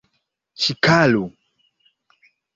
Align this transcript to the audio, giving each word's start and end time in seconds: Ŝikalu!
Ŝikalu! 0.63 1.21